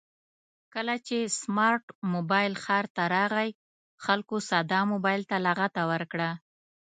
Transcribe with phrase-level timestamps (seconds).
[0.73, 3.49] کله چې سمارټ مبایل ښار ته راغی
[4.05, 6.29] خلکو ساده مبایل ته لغته ورکړه